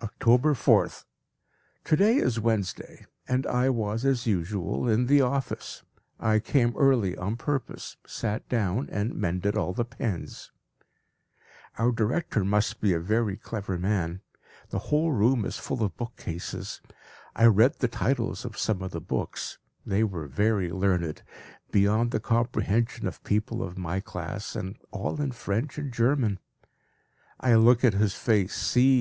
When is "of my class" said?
23.62-24.56